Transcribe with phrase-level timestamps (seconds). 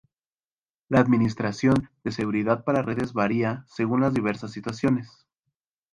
[0.89, 5.27] La administración de seguridad para redes varía según las diversas situaciones.